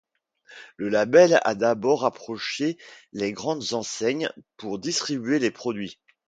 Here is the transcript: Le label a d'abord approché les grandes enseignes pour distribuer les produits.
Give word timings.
Le 0.77 0.89
label 0.89 1.39
a 1.45 1.53
d'abord 1.53 2.05
approché 2.05 2.79
les 3.13 3.31
grandes 3.33 3.73
enseignes 3.73 4.31
pour 4.57 4.79
distribuer 4.79 5.37
les 5.37 5.51
produits. 5.51 5.99